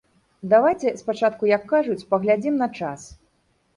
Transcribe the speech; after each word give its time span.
Давайце 0.53 0.93
спачатку, 1.01 1.49
як 1.53 1.67
кажуць, 1.73 2.07
паглядзім 2.15 2.59
на 2.63 2.67
час. 2.81 3.01